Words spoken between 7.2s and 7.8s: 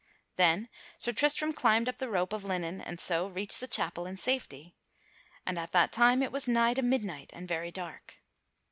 and very